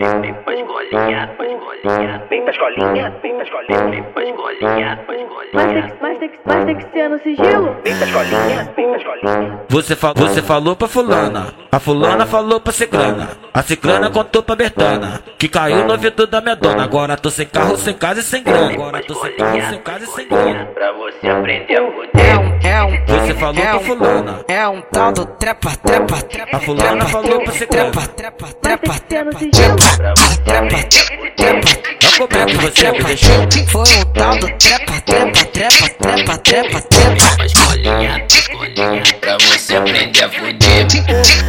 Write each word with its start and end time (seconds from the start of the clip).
Vem 0.00 0.32
pra 0.44 0.54
escolinha, 0.54 1.30
pra 1.36 1.46
escolinha, 1.46 2.22
vem 2.30 2.42
pra 2.42 2.52
escolinha, 2.52 3.10
vem 3.20 3.32
pra 3.34 3.44
escolinha, 3.44 3.90
vem 3.90 4.02
pra 4.02 4.22
escolinha, 4.24 4.96
pra 5.06 5.14
Mas 5.52 5.66
tem, 5.66 5.78
escolinha. 5.78 5.82
que- 5.90 5.94
mas, 6.00 6.18
tem 6.18 6.28
que, 6.30 6.38
mas 6.46 6.64
tem 6.64 6.76
que 6.76 6.84
ser 6.90 7.08
no 7.10 7.18
sigilo? 7.18 7.76
Vem 7.84 7.96
pra 7.96 8.06
escolinha, 8.06 8.72
vem 8.74 8.88
pra 8.88 8.96
escolinha. 8.96 9.60
Você, 9.68 9.94
fa 9.96 10.12
você 10.16 10.40
falou 10.40 10.74
pra 10.74 10.88
fulana, 10.88 11.52
a 11.70 11.78
fulana 11.78 12.24
falou 12.24 12.60
pra 12.60 12.72
ciclana, 12.72 13.28
a 13.52 13.62
ciclana 13.62 14.08
contou 14.10 14.42
pra 14.42 14.56
Bertana, 14.56 15.20
que 15.38 15.48
caiu 15.48 15.84
no 15.84 15.92
ouvido 15.92 16.26
da 16.26 16.40
minha 16.40 16.56
dona. 16.56 16.82
Agora 16.84 17.16
tô 17.18 17.28
sem 17.28 17.46
carro, 17.46 17.76
sem 17.76 17.92
casa 17.94 18.20
e 18.20 18.22
sem 18.22 18.42
grana. 18.42 18.72
Agora 18.72 19.02
tô 19.06 19.14
sem 19.16 19.36
carro, 19.36 19.60
sem 19.68 19.78
casa 19.80 20.04
e 20.04 20.06
sem 20.08 20.26
grana. 20.28 20.64
Pra 20.74 20.92
você 20.92 21.28
aprender 21.28 21.76
a 21.76 21.82
É 21.82 21.90
fuder. 21.92 22.59
É 22.70 22.82
um, 22.84 23.04
Você 23.06 23.34
falou 23.34 23.62
é 23.62 23.66
pra 23.66 23.76
um, 23.76 23.80
fulana, 23.80 24.44
é 24.48 24.68
um 24.68 24.80
tal 24.92 25.12
do 25.12 25.24
trepa, 25.26 25.70
trepa, 25.76 26.22
trepa. 26.22 26.56
a 26.56 26.60
fulana 26.60 27.04
falou 27.06 27.40
pra 27.42 27.52
ciclana. 27.52 27.90
Trepa, 27.90 28.06
trepa, 28.08 28.46
Mas 28.46 29.00
trepa, 29.00 29.38
trepa? 29.40 29.96
Pra 29.96 30.14
você 30.16 30.36
trepa, 30.36 30.60
aprender 30.60 30.98
a 30.98 31.04
fuder. 31.04 31.34
trepa. 31.34 31.90
Não 32.02 32.28
comenta 32.28 32.46
que 32.46 32.80
você 32.80 32.90
me 32.92 33.02
deixou. 33.04 33.48
Foi 33.70 33.98
um 33.98 34.04
tal 34.12 34.36
do 34.36 34.48
trepa, 34.58 35.00
trepa, 35.00 35.44
trepa, 35.46 35.88
trepa, 35.88 36.38
trepa, 36.38 36.80
trepa. 36.82 37.36
Pra 37.36 37.46
escolinha, 37.46 38.26
escolinha. 38.28 39.02
Pra 39.20 39.36
você 39.38 39.76
aprender 39.76 40.24
a 40.24 40.28
fuder. 40.28 40.86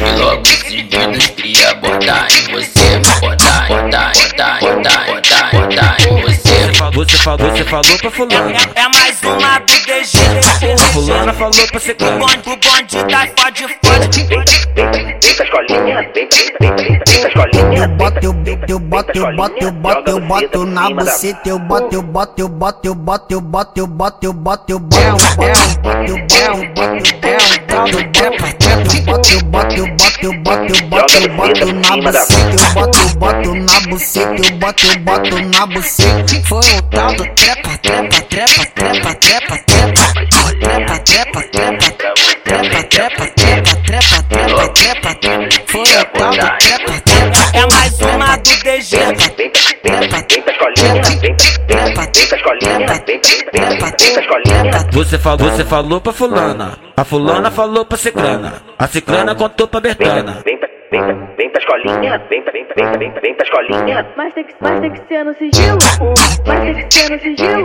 E 0.00 0.18
logo 0.20 0.46
seguidos 0.46 1.26
cria 1.28 1.74
botar 1.74 2.26
em 2.30 2.52
você. 2.52 2.98
Botar, 3.20 3.68
botar, 3.68 4.12
botar, 4.12 4.58
botar, 4.60 5.04
botar, 5.06 5.50
botar 5.52 5.96
em 6.00 6.20
você. 6.22 6.46
Você 6.56 6.74
falou, 6.74 6.92
você 7.06 7.64
falou, 7.64 7.86
você 7.88 7.98
pra 7.98 8.10
fulana, 8.10 8.52
É, 8.74 8.80
é 8.82 8.88
mais 8.88 9.22
uma 9.22 9.58
do 9.60 9.74
DG. 9.84 10.18
a 10.18 10.45
Fulana 10.96 11.30
falou 11.34 11.52
pra 11.52 11.78
você 11.78 11.92
com 11.92 12.18
bonde, 12.18 12.38
pro 12.38 12.56
bonde 12.56 12.96
tá 13.04 13.28
fode, 13.38 13.66
fode. 13.84 14.24
Deita 14.24 15.42
as 15.42 15.50
colinhas, 15.50 16.06
deita, 16.14 16.36
deita, 16.58 16.84
deita 17.04 17.28
as 17.28 17.34
colinhas. 17.34 17.82
Eu 17.82 17.88
boto, 17.88 18.24
eu 18.24 18.32
boto, 18.32 18.70
eu 18.70 18.80
boto, 18.80 19.18
eu 19.18 19.32
boto, 19.34 19.60
eu 19.60 19.72
boto, 19.72 20.10
eu 20.10 20.20
boto 20.20 20.64
na 20.64 20.88
buceta. 20.88 21.50
Eu 21.50 21.58
boto, 21.58 21.94
eu 21.94 22.02
boto, 22.02 22.40
eu 22.40 22.48
boto, 22.48 22.80
eu 22.88 22.94
boto, 22.94 23.34
eu 23.34 23.40
boto, 23.42 23.78
eu 23.78 23.86
boto, 23.86 24.24
eu 24.24 24.32
boto, 24.32 24.72
eu 24.72 24.78
boto. 24.78 24.96
Eu 24.96 25.12
boto, 25.12 25.52
eu 25.52 25.76
boto, 25.76 26.08
eu 26.08 26.64
boto, 26.72 26.94
eu 27.92 28.22
boto. 28.96 28.96
Eu 28.96 29.02
boto, 29.02 29.28
eu 29.34 29.42
boto, 29.44 29.76
eu 29.76 30.32
boto, 30.32 30.72
eu 30.72 30.82
boto, 30.88 31.12
eu 31.20 31.28
boto 31.28 31.72
na 31.74 31.96
buceta. 31.98 32.56
Eu 32.56 32.72
boto, 32.72 32.98
eu 32.98 33.08
boto 33.16 33.54
na 33.54 33.80
buceta. 33.80 34.42
Eu 34.42 34.56
boto, 34.56 34.86
eu 34.86 34.98
boto 35.00 35.42
na 35.44 35.66
buceta. 35.66 36.42
Foi 36.48 36.58
o 36.58 36.82
tal 36.90 37.12
do 37.12 37.24
trepa, 37.34 37.76
trepa, 37.82 38.20
trepa, 38.22 38.66
trepa, 38.74 39.14
trepa, 39.14 39.58
trepa. 39.58 40.35
Trepa, 40.66 40.98
trepa, 40.98 41.42
trepa, 41.52 41.78
trepa, 41.92 42.82
trepa, 42.90 43.26
trepa, 43.36 43.76
trepa, 43.86 44.66
trepa, 44.74 45.14
trepa. 45.14 45.48
Foi 45.68 45.80
um 45.80 45.84
tal 46.12 46.30
do 46.32 46.38
trepa, 46.58 46.94
trepa. 47.04 47.40
É 47.54 47.62
mais 47.72 48.00
uma 48.00 48.36
do 48.36 48.50
DG. 48.64 48.96
Vem, 48.96 49.14
vem, 49.14 49.52
vem, 49.84 50.00
vem 50.00 50.42
pra 50.42 50.52
escolinha. 50.52 51.06
Você 54.92 55.18
falou, 55.18 55.50
você 55.50 55.64
falou 55.64 56.00
pra 56.00 56.12
fulana, 56.12 56.76
a 56.96 57.04
fulana 57.04 57.50
falou 57.52 57.84
pra 57.84 57.96
ciclana, 57.96 58.54
a 58.76 58.88
ciclana 58.88 59.36
contou 59.36 59.68
pra 59.68 59.78
Bertana. 59.78 60.42
Vem 60.44 60.58
pra, 60.58 60.68
vem 60.90 61.00
pra, 61.00 61.14
vem 61.36 61.50
pra 61.50 61.60
escolinha, 61.60 62.18
vem 62.28 62.42
pra, 62.42 62.52
vem 62.52 62.64
pra, 62.64 62.74
vem 62.74 62.90
pra, 62.90 62.98
vem 62.98 63.10
pra, 63.12 63.20
vem 63.20 63.34
pra 63.34 63.46
escolinha. 63.46 64.06
Mas 64.16 64.34
tem 64.34 64.44
que, 64.44 64.54
mas 64.60 64.80
tem 64.80 64.90
que 64.90 65.06
ser 65.06 65.24
no 65.24 65.32
sigilo? 65.36 65.78
Mas 66.44 66.64
tem 66.64 66.88
que 66.88 66.94
ser 66.94 67.10
no 67.10 67.20
sigilo? 67.20 67.64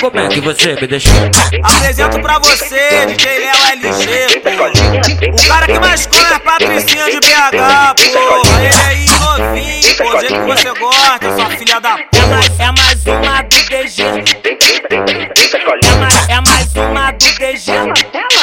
Como 0.00 0.18
é 0.18 0.28
que 0.28 0.40
você 0.40 0.74
me 0.74 0.86
deixou? 0.86 1.12
Apresento 1.62 2.20
pra 2.20 2.38
você, 2.38 3.06
DJ 3.06 3.38
Léo 3.38 3.54
LG. 3.72 4.42
O 5.32 5.48
cara 5.48 5.66
que 5.66 5.78
mais 5.78 6.06
conhece 6.06 6.32
a 6.32 6.36
é 6.36 6.38
Patricinha 6.38 7.04
de 7.04 7.20
BH, 7.20 7.94
pô. 8.12 8.58
Ele 8.58 8.66
é 8.66 8.86
aí, 8.88 9.06
novinho, 9.06 9.96
pô, 9.96 10.04
do 10.10 10.20
jeito 10.20 10.34
que 10.34 10.46
você 10.46 10.72
gosta, 10.78 11.36
sua 11.36 11.50
filha 11.50 11.80
da 11.80 11.98
puta. 11.98 12.18
É 12.58 12.72
mais 12.72 13.06
uma 13.06 13.42
do 13.42 13.56
DG. 13.68 14.02
É 16.28 16.40
mais 16.40 16.74
uma 16.74 17.12
do 17.12 17.38
DG. 17.38 17.70
É 17.72 18.39